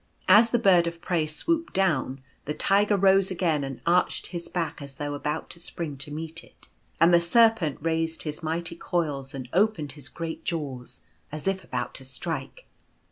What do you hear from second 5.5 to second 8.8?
to spring to meet it, and the Serpent raised his mighty